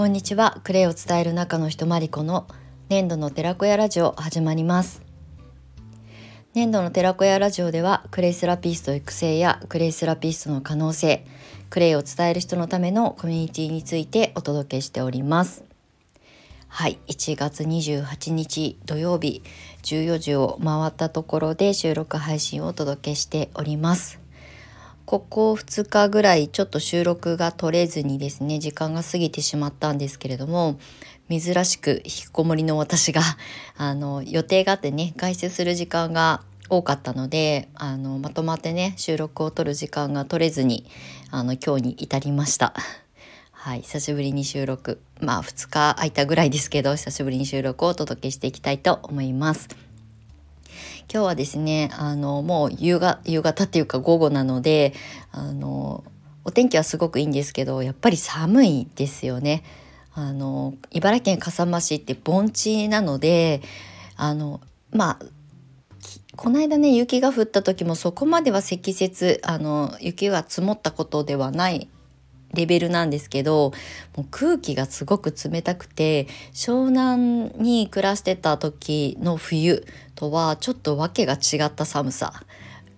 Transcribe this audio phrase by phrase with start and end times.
[0.00, 0.62] こんにちは。
[0.64, 2.46] クレイを伝える中の人マリコの
[2.88, 5.02] 粘土の寺子屋ラジオ始まります。
[6.54, 11.26] 粘土の寺子屋ラジオではクレイセラピスト育成やクレイセラピストの可能性
[11.68, 15.64] クレイを伝える人のためのコミュニティについてお届けしております。
[16.68, 16.98] はい。
[17.08, 19.42] 1月28日土曜日
[19.82, 24.19] 14時を回ったところで収録配信をお届けしております。
[25.04, 30.78] ここ2日ぐらいちょっと収録が取れずにですね時間が過ぎてしまったんですけれども
[31.28, 33.22] 珍しく引きこもりの私が
[33.76, 40.86] あの予定があってね外出する時間が多かったのであのまとまってね収録を撮る時間が取れずに
[41.30, 42.74] あの今日に至りました。
[43.52, 49.89] はい、久しぶりに収録まあ2日空いたぐらいですけど久しぶりに収録をお届けしていきたいと思います。
[51.12, 54.94] 今日はですねあのもう夕が夕方っていうか午後なので
[55.32, 56.04] あの
[56.44, 59.64] お天気はすごくいいんですけどやっぱり寒いですよね。
[60.12, 63.62] あの茨城県笠間市って盆地なので
[64.16, 64.60] あの
[64.92, 65.26] まあ
[66.36, 71.88] この間ね雪が降った時もそこまでは積雪あの雪が積もったことではない
[72.54, 73.72] レベルなんですけど
[74.16, 82.32] もう空気がすごく冷たくて湘南に暮らしてた時の冬とはちょっと訳が違った寒さ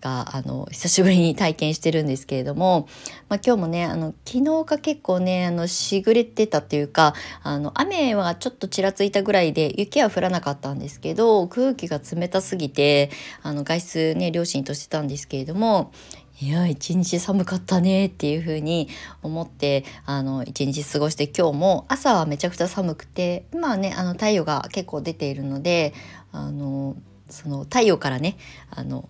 [0.02, 2.88] があの久しぶりに体験してるんですけれども、
[3.28, 13.10] まあ、今日もねあの昨日が結構ねあのしぐれてたっていうかあの雨はちょっとちらついたぐらいで雪は降らなかったんですけど空気が冷たすぎて
[13.42, 15.92] あの外出ね両親としてたんですけれども
[16.40, 18.88] いや一日寒かったねっていう風に
[19.22, 25.92] 思ってあの一日過ごして今日も朝はめちゃくちゃ寒くて今はねあの太陽が結構出ているので
[26.32, 26.96] あの
[27.28, 28.36] その太陽からね
[28.70, 29.08] あの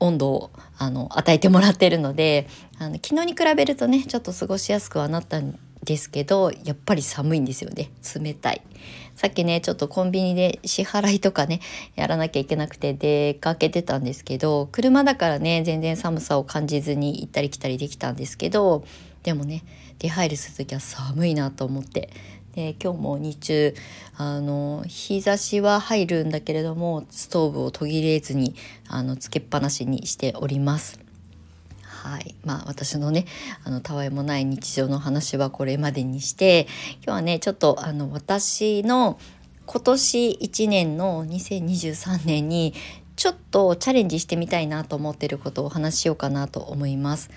[0.00, 7.90] 温度をあの与えてもらってるのであの昨日に比べるとねちょっと過ごしやすくはなったんですけどやっぱり寒いんですよね。
[8.18, 8.62] 冷たい。
[9.14, 11.60] さっきねちょっとコンビニで支払いとかね
[11.96, 18.84] やらなきゃいけなくて出かけてたんですけど車だからね全然寒さを感じずに行ったり来たりできたんですけど
[19.22, 19.64] でもね
[19.98, 22.10] 出入りする時は寒いなと思って。
[22.54, 23.74] で今日も日中
[24.18, 28.54] あの日差しは入るんだけれどもストーブを途切れずに
[28.88, 31.01] あのつけっぱなしにしております。
[32.02, 33.26] はいまあ私のね
[33.62, 39.20] あのたわいもない日常の話はこれまでにして今日はねちょっとあの私の
[39.66, 42.74] 今年1年の2023年に
[43.14, 47.30] ちょっとチャレンジしてみたいなと思ってることをお話ししようかなと思います。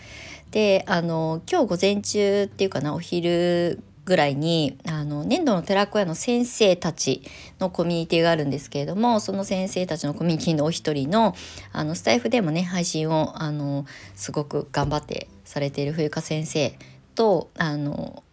[0.49, 7.23] であの今日午前中っていうかなお昼ぐらいにあの粘土の寺子屋の先生たち
[7.59, 11.35] のコミュニティがあるんですけれどもその先生たちのコミュニティのお一人の
[11.73, 16.77] あのスタイフでもね配信をあのすごく頑張ってされている冬香先生
[17.15, 18.23] とあの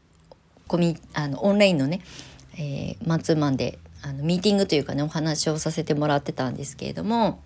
[0.69, 2.03] コミあのオンラインのね、
[2.59, 7.41] えー、マンツーマンであのミーティングというかねお話をさせてもらってたんですけれども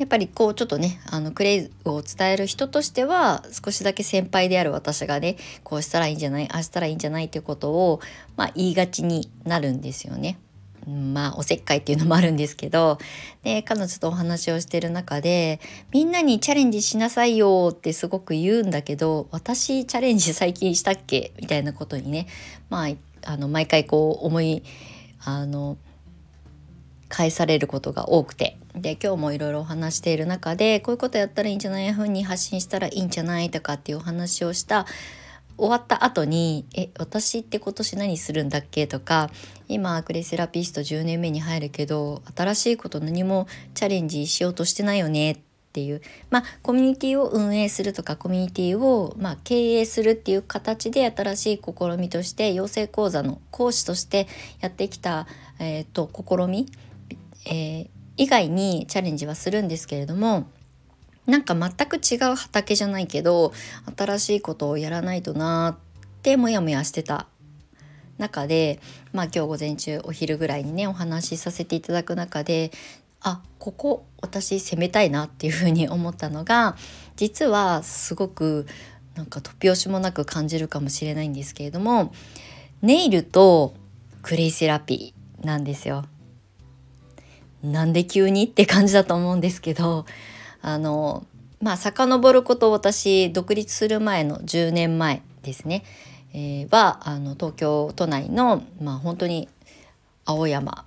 [0.00, 8.00] やっぱりこうちょっとねあのクレイを伝える人としては少しだけ先輩である私がねこうしたらいいんじゃないああしたらいいんじゃないっていうことを、
[8.34, 10.38] まあ、言いがちになるんですよね。
[10.88, 12.96] まあおせっかいっていうのもあるんですけど
[13.42, 15.60] で彼女とお話をしてる中で
[15.92, 21.32] みんなにチャレンジしなさいよってすごく言うんだけど私チャレンジ最近したっけ？
[21.38, 22.26] みたいなことにね
[22.70, 22.88] まあ
[23.26, 24.62] あの毎回こう思い
[25.22, 25.76] あの
[27.10, 28.56] 返されることが多くて。
[28.74, 31.92] で今日もいろいろお話している中でこういうことやったらいいんじゃない？
[31.92, 33.50] ふうに発信したらいいんじゃない？
[33.50, 34.86] とかっていうお話をした
[35.58, 39.28] 終わった後に「え私って今年何するんだっけ?」とか
[39.68, 45.36] 「今アクレイセラピスト10年目に入るけど新しいこと何もチャレンジしようとしてないよね」っ
[45.72, 46.00] ていう
[46.30, 54.28] まあコミュニティを運営するとかコミュニティをまあ経営するっていう形で新しい試みとして養成講座の講師として
[54.60, 55.26] やってきた、
[55.58, 56.70] えーと、試み
[57.46, 60.48] えー、以外にチャレンジはするんですけれども
[61.26, 63.52] なんか全く違う畑じゃないけど
[63.96, 67.26] 新しいことをやらないとなってモヤモヤしてた
[68.18, 68.80] 中で
[69.12, 72.70] まあ今日午前中お昼ぐらいにねお話しさせていただく中で
[73.22, 76.76] あここ私攻めたいなっていうふうに思ったのが
[77.16, 78.66] 実はすごく
[79.14, 82.12] なんか突拍子もなく感じるかもしれないんですけれども
[82.82, 83.74] ネイルと
[84.22, 86.04] クレイセラピーなんですよ。
[87.62, 90.06] なんで急にって感じだと思うんですけど
[90.62, 91.26] あの
[91.60, 95.84] まあ遡ること私独立する前の10年前ですね、
[96.32, 99.48] えー、はあの東京都内の、まあ、本当に
[100.24, 100.84] 青山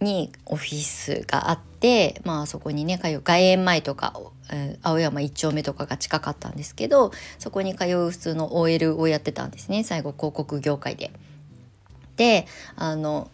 [0.00, 4.12] にオフィスがあって、まあ、そこにね通う外苑前とか、
[4.52, 11.10] えー、青山一丁目とかが近かったんですけどそこに通う普通の OL をやってたんですね最後広告業界で。
[12.16, 13.28] であの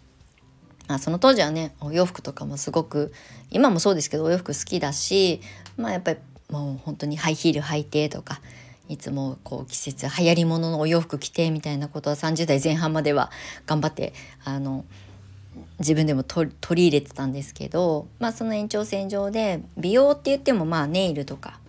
[0.95, 3.13] あ、その当時はねお洋服とかもすごく
[3.51, 5.41] 今もそうですけどお洋服好きだし
[5.77, 6.19] まあやっぱり
[6.51, 8.41] もう本当にハイヒール履いてとか
[8.89, 13.31] いつもこう季節流行り物ののお洋服着てみたいなことは30代前半までは
[13.67, 14.13] 頑張って
[14.45, 14.85] あの
[15.79, 21.61] 自分でも取り入れてたんですけど、まあ、その延長線上で美容って言ってもまあネイルとか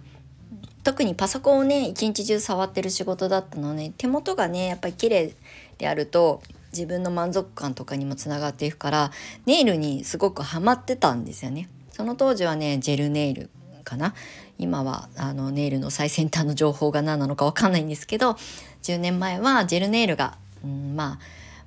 [0.84, 5.36] 特にパソコンをね一日中触ってる仕事だったので手元がねやっぱり綺麗
[5.78, 6.42] であると
[6.72, 9.12] 自分の満足感とかにもつながっていくから
[9.46, 11.70] ネイルにすごくハマってたんですよね。
[11.92, 13.50] その当時はねジェルネイル
[13.84, 14.14] かな
[14.58, 18.38] 今はあのネイルの最先端の情報が何なのか分かんないんですけど
[18.84, 21.20] 10年前はジェルネイルが、うん、まあ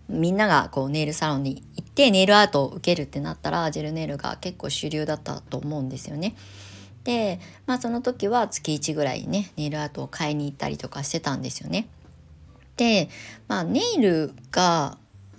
[0.09, 6.37] みんながこうネイルサロンに行ってネイルアートを受けるってなったらジェルネイルが結構主流だったと思うんですよね。
[7.05, 11.87] でまあその時は月1ぐらいねネイルアートを買いに行ったりとかしてたんですよね。
[12.76, 13.09] で
[13.49, 14.99] まあネイルが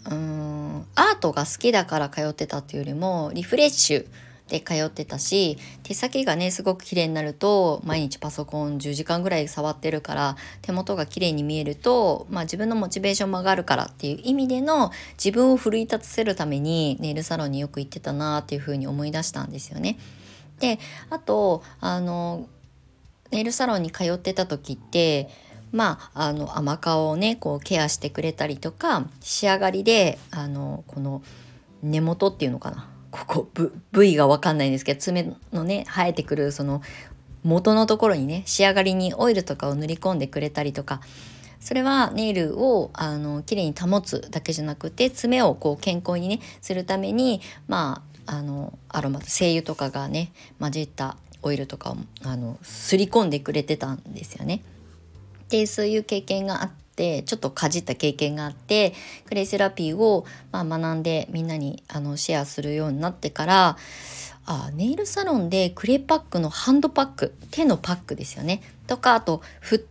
[0.10, 4.08] うんアートが好きだから通ってたっていうよりもリフレッシュ
[4.48, 19.98] で通ってたし手先がねすごく綺麗になると毎日パソコン10時間ぐらい触ってるから手元が綺麗に見えると、まあ、自分のモチベーションも上がるからっていう意味での自分を奮い立たせるためにネイルサロンによく行ってたなっていうふうに思い出したんですよね。
[20.60, 20.80] で
[21.10, 22.48] あとあの
[23.32, 25.30] ネイルサロンに通ってた時って
[25.72, 31.22] まあ、あの甘顔をねこうケアしてくれたりとか仕上がりであのこの
[31.84, 33.50] 根元っていうのかなここ
[33.92, 36.82] 部位が分かんないんですけど爪のね生えてくるその
[37.44, 41.02] 元のところにね仕上がりにオイルとかを塗り込んでくれたりとか
[41.60, 54.64] それはネイルをあの綺麗に保つだけじゃなくて爪をこう健康にねするためにまああのアロマ精油とかがね混じったオイルとかをあのすり込んでくれてたんですよね。
[55.50, 58.94] でそういう経験があってちょっとかじった経験があって
[59.28, 63.78] クレイセラピーを、まあ、学んでみんなにあのシェアするようになってから
[64.46, 68.62] あネイルサロンでクレイパックのハンドパック手のパックですよね。
[68.88, 69.86] とかあとフッ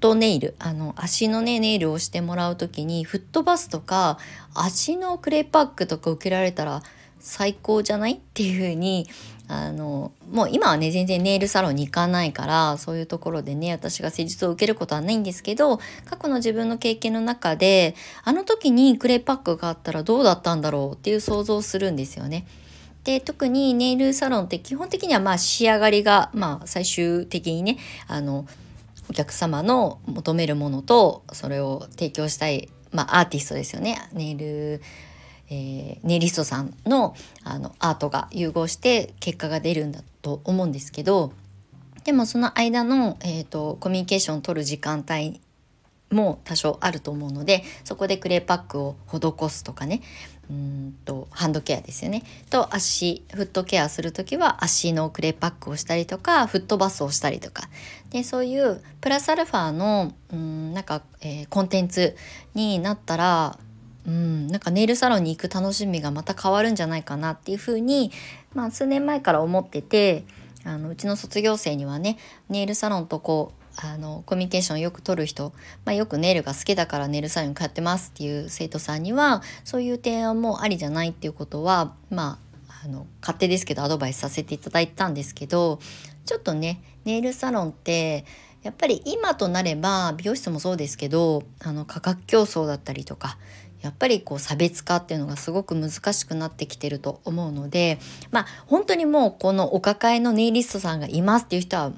[0.00, 4.18] トネイルあの足のねネイルをしてもらう時にフットバスとか
[4.54, 6.82] 足のクレイパックとか受けられたら
[7.20, 8.12] 最高じゃない？
[8.12, 9.08] っていう風に
[9.48, 17.94] あのもう今はね全然ネイルサロンに行かないからそういうところでね私が施術を受けることはないんですけど過去の自分の経験の中で
[18.24, 22.46] あの時にクレイパックがあったらどうだったんだろうっていう想像をするんですよね。
[23.04, 27.78] で特にネイルサロンって基本的にはまあ仕上がりがまあ最終的にね
[28.08, 28.46] あの
[29.08, 34.82] お客様の求めるものとそれを提供したい、まあ、アーティストですよねネイル
[35.48, 37.14] えー、ネリストさんの
[37.44, 41.32] あのアートが融合して結果が出るんだと思うんですけど
[42.04, 45.40] でもその間の、えーと、コミュニケーションを取る時間帯
[46.10, 50.02] も多少あると思うのでそこでクレーパックを施すとかね
[50.48, 52.22] うんとハンドケアですよね。
[52.50, 57.68] と足フットケアする時は足のクレーパックをしたりとかフットバスをしたりとか。
[58.10, 62.16] でそういうプラスアルファのうんなんか、えー、コンテンツ
[62.54, 63.58] になったら
[64.06, 68.12] うん、なんかネイルサロンに行く楽しみがまた変わるんじゃないかなっていうふうに、
[68.54, 70.24] まあ、数年前から思ってて
[70.64, 75.52] あのうちの卒業生にはねネイルサロンとこうあのコミュニケーションをよく取る人、
[75.84, 82.38] まあ、よくネイルが好きだからネイルサロンに通ってますっていう生徒さんにはそういう提案もありじゃないっていうことはま
[82.68, 85.80] ああの勝手ですけどアドバイスさせていただいたんですけど
[86.24, 88.24] ちょっとねネイルサロンって
[88.62, 93.38] やっぱり今となれば美容室もそうですけどあの価格競争だったりとか
[93.86, 98.00] やっぱりこう差別化っていうのがすごく難しくなってきてると思うので
[98.32, 101.92] まあ本当にもうこのお抱えのネイリストさんがいますっていう人は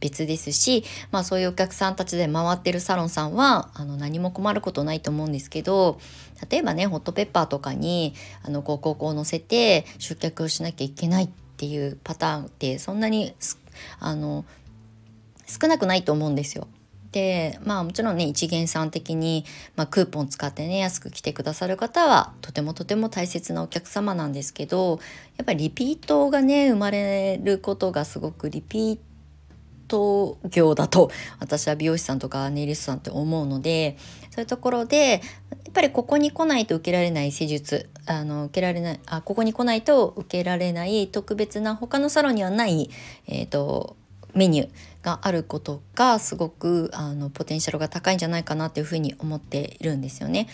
[0.00, 6.00] 別ですし、まあ、そういうお客さんたちで回ってるサロンさんはあの何も困ることないと思うんですけど
[6.50, 13.34] 例えばねホットペッパーとかにあの広告を載せて集客をしなきゃいけないっていうパターンってそんなに
[14.00, 14.44] あの
[15.46, 16.68] 少なくないと思うんですよ。
[17.12, 19.44] でまあもちろんね一元さん的に、
[19.76, 25.00] まあ、クーポン使ってね安く来てくださる方はとてもとても大切なお客様なんですけど
[25.36, 28.98] やっぱりリピートがね生まれることがすごくリピー
[29.88, 31.10] ト業だと
[31.40, 33.96] 私は美容師さんとかネイリストさんって思うので
[34.30, 42.90] そういうところでやっぱりここに来ないと受けられない施術あの受けられないあここに来ないと受けられない特別な他のサロンにはない、
[43.26, 43.96] えーと
[44.34, 44.70] メニュー。
[45.08, 50.48] があることがすごくあのポテンシャルが高いんじゃないかなというふうに思っているんですよね。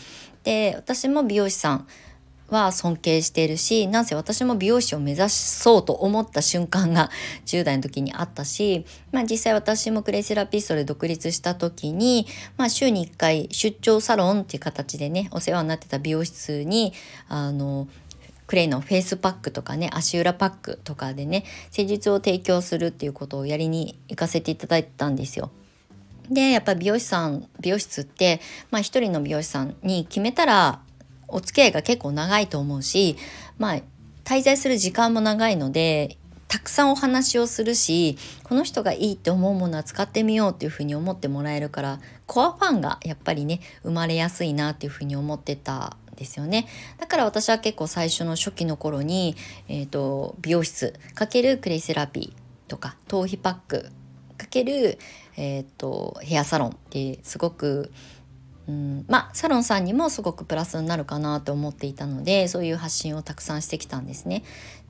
[0.45, 1.87] で私も美容師さん
[2.51, 7.11] は尊敬しているしなんせ私も美容師を目指そうと思った瞬間が
[7.47, 12.27] 10代の時にあったし、まあ、実際私もクレイセラピストで独立した時に、
[12.59, 16.93] まあ、週に1回出張サロンっていう形でねお世話になってた美容室に
[17.29, 17.89] あの
[18.47, 25.51] クレイのフェイスパックとかね足裏パックとかでね施術を提供するっていうことをやりに行かせていただいたんですよ。
[26.31, 30.81] でやっぱ美容師さん美容室ってまあ一人の美容師さんに決めたら
[31.29, 33.17] お付き合いが結構長いと思うし
[33.59, 33.81] まあ
[34.25, 36.17] 滞在する時間も長いので
[36.49, 46.67] たくさんお話をするしこの人がいいって思うものは使ってみようっていうふうに思ってもらえるからコアファンがやっぱりね生まれやすいなっていうふうに思ってたですよね
[46.99, 49.37] だから私は結構最初の初期の頃に、
[49.69, 53.91] えーと、美容室かけるクレイセラピーとか頭皮パック
[54.37, 54.99] かける、
[55.37, 57.93] えーとヘアサロンってすごく
[58.67, 64.43] うん、まあサロンさんにもすごくプラスになるかなと思っていたのでそういう発信をたくさんしてきたんですね。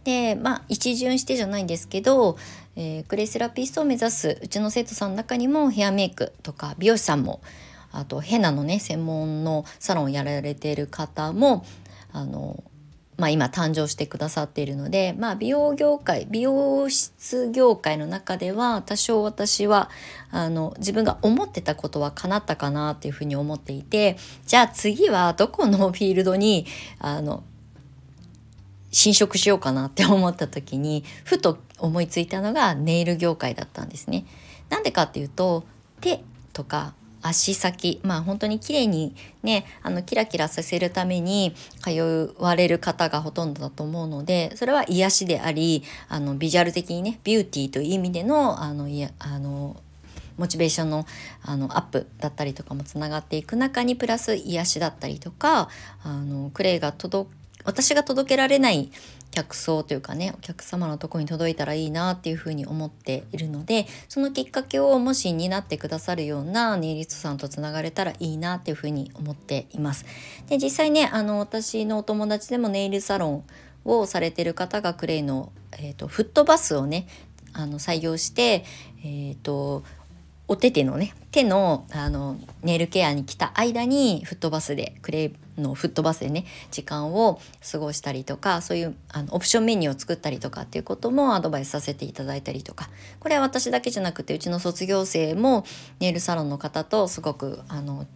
[0.04, 2.36] でまあ一巡してじゃないんですけど、
[2.76, 7.40] えー、クレイセラピストを目指すうちの生徒さんの中にもヘアメイクとか美容師さんも
[7.96, 11.64] あとヘナのね専門のサロンをやられている方も
[12.12, 12.62] あの
[13.16, 19.88] まあ、今誕生してくださっているので、まあ、美容業界美容室業界の中では多少私は
[20.30, 26.66] あの自分が思ってたことは叶ったかなっていうふうに思っていてじゃあ次はどこのフィールドに
[26.98, 27.44] あの
[28.90, 34.24] 侵食しようかなって思った時にふと思いついたのがネイル業界だったんですね。
[34.70, 35.64] なんでかっていうと
[36.00, 36.22] 手
[36.52, 49.76] とか足先まあ本当に綺麗にねあのキラキラさせるために通われる方がほとんどだと思うのでそれは癒しでありあのビジュアル的にねビューティーという意味でのあのいやあの
[50.36, 51.06] モチベーションの
[51.42, 55.68] あのアップだったりとかもつながっていく中にプラス癒しだったりとか
[56.02, 57.30] あのクレイが届
[57.64, 58.90] 私が届けられない
[59.34, 70.06] 客層というかねお客様のとこに届いたらいいなっていうふうに思っているのでそのきっかけをもし担ってくださるようなネイリストさんとつながれたらいいなっていうふうに思っています。
[70.48, 73.44] で実際ねあの私のお友達でもネイルサロン
[73.84, 77.08] をされてる方がクレイの、えーと、フットバスをね
[77.52, 78.64] あの採用して、
[79.02, 79.82] えーと
[80.46, 92.88] お手手のね手のあのネイルケアに来た間にフットバスでクレイのフットバスでね時間を過ごしたりとかそういうあのオプションメニューを作ったりとかっていうこともアドバイスさせていただいたりとか。
[93.20, 95.64] これは私だけじゃなくてうちの卒業生も
[95.99, 98.06] ネイルサロンの方とすごくあの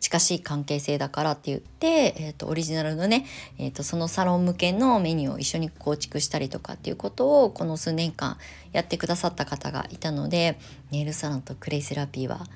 [0.00, 3.26] 近しい関係性だからって言って、えーと、オリジナルのね、
[3.58, 8.38] えーと、そのサロン向けのメニューを一緒に構築したりとかっていうことをこの数年間
[8.72, 10.58] やってくださった方がいたので
[10.90, 12.46] ネイルサロンとクレイセラピーは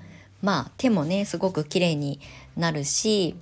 [0.40, 2.20] まあ手もねすごく綺麗に
[2.56, 3.36] なるし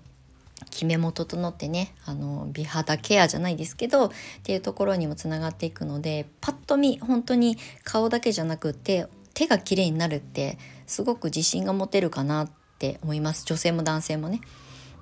[0.69, 4.11] 決めも整ってねあの美肌ケアじゃないですけどっ
[4.43, 14.41] ていうところにもつながっていくのでパッと見本当に顔だけじゃなくって手が綺麗になるってすごく自信が持てるかなって思います女性も男性もね。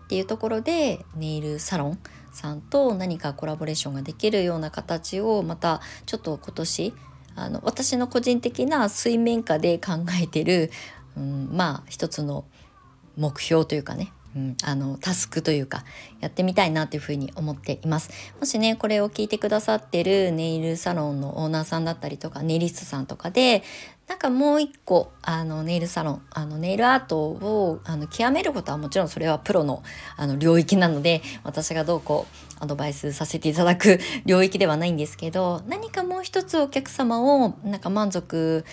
[0.04, 1.98] っていうところでネイルサロン
[2.32, 6.94] さんと何かコラボレーションができるような形をまたちょっと今年
[7.34, 10.70] あの私の個人的な水面下で考えてる、
[11.16, 12.46] うん、まあ一つの
[13.16, 15.84] 目標というかねうん、あのタスクというか
[16.20, 18.10] やってみたいなというふうに思っています。
[18.38, 23.64] もしねこれを聞いてくださってるネイルサロンのオーナーさんだったりとかネイリストさんとかで
[24.06, 29.82] なんかもう一個あのネイルサロンあのネイルアートをあの極めることはもちろんそれはプロの
[30.16, 32.26] あの領域なので私がどうこ
[32.60, 38.64] うアドバイスさせていただく領域ではないんですけど何かもう一つお客様をなんか満足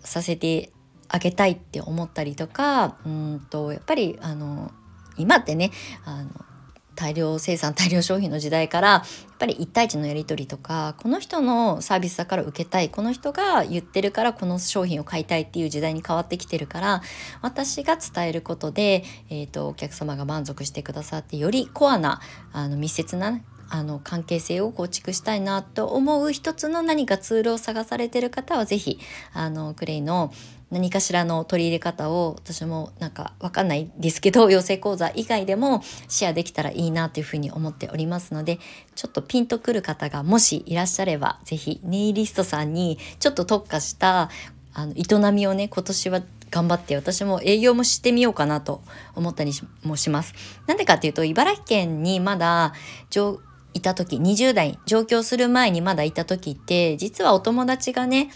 [0.00, 0.70] させて
[1.08, 4.70] あげたいって思ったりとかうんとやっぱりあの
[5.18, 5.70] 今ってね
[6.04, 6.30] あの
[6.98, 9.02] 大量生産大量消費の時代からやっ
[9.38, 17.02] ぱり1対1のやり取りとかこの人のサービスだから受けたいこの人が言ってるからこの商品を買いたいっていう時代に変わってきてるから
[17.40, 22.20] 私が伝えることで、えーと、お客様が満足してくださってよりコアな
[22.52, 28.98] あの密接なあの関係性を構築したいなと思う一つの何かツールを探されてる方は是非
[29.32, 30.32] あのクレイの
[30.70, 38.58] 何かしらの取り入れ方を私もなんかわかんないですけど養成講座以外でもシェアできたらいいなというふうに思っておりますので
[38.94, 44.30] ちょっとピンとくる方がもしいらっしゃれば是非ネイリストさんにちょっと特化した
[44.74, 48.82] あの営みをね今年は頑張って私も営業もしてみようかなと
[49.14, 50.34] 思ったりもします。
[50.66, 52.72] なんでかっていうと茨城県にまだ
[53.74, 58.30] いた時20代上京する前にまだいた時って実はお友達がね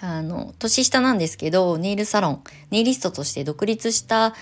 [0.00, 4.34] あの年下なんですけどネイルサロンネイリストとして独立した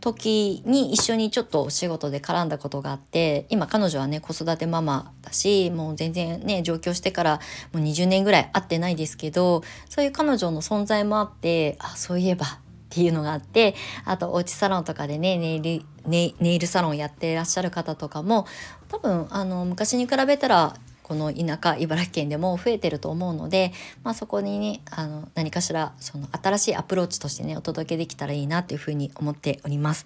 [0.00, 7.40] 時に一緒にちょっとお仕事で絡んだことがあって今彼女はね子育てママだしもう全然ね上京してから
[7.72, 12.48] もう20年ぐらい会ってないですけどそういう彼女の存在もあってあそういえばっ
[12.88, 13.74] ていうのがあって
[14.04, 18.46] あとおうちサロンとかでねネイルネイルサロンやってらっしゃる方とかも
[18.88, 20.74] 多分あの昔に比べたら
[21.10, 23.72] この田舎茨城県でも増えてると思うので、
[24.04, 30.04] まあ、そこにねあの何かしらその新しいアプローチとしてねお届けできたらいいなっていうふうに思っております。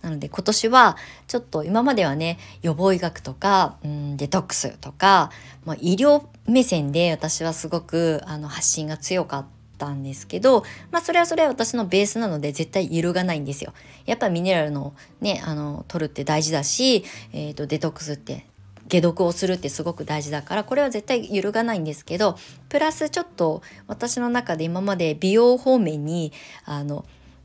[0.00, 5.30] なので今年はちょっと今まではね予防医学とか、うん、デトックスとか、
[5.66, 13.72] まあ、医療目線で私はすごくあの発信が強かったたんですけど、まあそれはそれは私のベースなので絶対揺るがないんですよ。
[14.04, 18.46] やっぱミネラルのね、あの、取るって大事だし、えっ、ー、と、デトックスって
[18.88, 26.32] 解毒をするってすごく大事だからこれは絶対揺るがないんですけどプラスちょっと私の中で今まで美容方面に
[26.64, 27.04] あの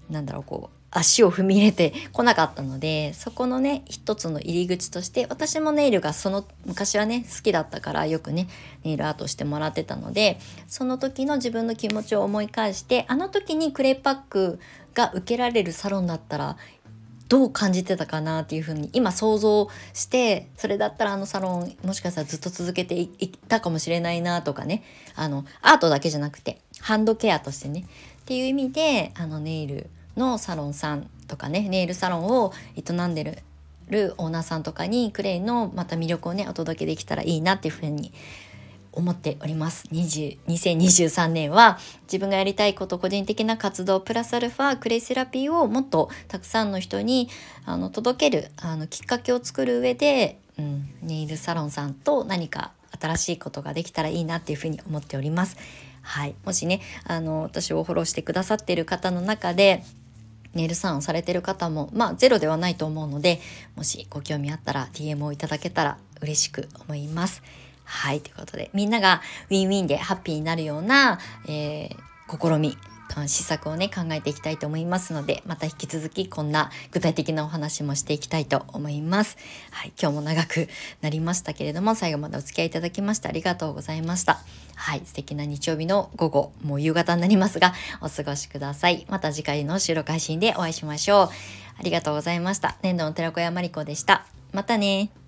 [0.09, 8.47] なんだろうこう足を踏み入れてこなかったのでそこのね一つの入り口として私もネイルがその昔はね好きだったからよくね
[8.83, 14.59] ネイルアートしてもらってたのでその時の自分の気持ちを思い返してあの時にクレイパック
[14.93, 16.57] が受けられるサロンだったら
[17.29, 24.83] どう感じてたかなっていうふうに今想像してそれだったらあのサロンもしかしたらずっと続けていったかもしれないなとかね
[25.15, 27.85] あのアートだけじゃなくてハンドケアとしてね
[28.23, 33.23] っていう意味であのネイルのサロンさんとかねネイルサロンを営んで
[33.89, 38.13] るオーナーさんとかにクレイのまた魅力をねお届けできたらいいなっていうふうに
[38.93, 47.29] 思っております2023年は自分がやりたいこと個人的な活動プラスアルファクレイセラピーをもっとたくさんの人に
[47.65, 55.57] あの届けるあのきっかけを作る上で、うん、ネイルサロンさんと何か新しいことができたらいいなっていうふうに思っております。
[56.01, 59.83] はい、もしねあの私をフォローしてくださっている方の中で
[60.53, 63.39] ネイルサロンされてる方もまあゼロではないと思うので
[63.75, 67.41] もしご興味あったら DM をいただけたら嬉しく思います。
[67.83, 72.77] はい、ということで、みんながウィンウィンでハッピーになるような、えー、試み、
[73.27, 79.37] 施策をね、考えていきたいと思いますので、また引き続きこんな具体的なお話もしていきたいと思います。
[79.71, 80.69] はい、今日も長く
[81.01, 84.39] なりましたけれども、最後までお付き合いいただきましてありがとうございました。
[84.75, 89.05] はい、素敵な日曜日の午後、もう夕方になりますが、お過ごしください。
[89.09, 91.29] また次回の収録配信でお会いしましょう。
[91.79, 92.77] ありがとうございました。
[92.81, 94.25] 年度の寺子屋まりこでした。
[94.51, 95.20] またね